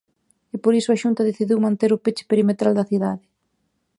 E 0.53 0.55
por 0.63 0.73
iso 0.79 0.89
a 0.91 0.99
Xunta 1.01 1.27
decidiu 1.29 1.57
manter 1.65 1.91
o 1.93 2.01
peche 2.03 2.27
perimetral 2.31 2.73
da 2.75 2.87
cidade. 2.91 3.23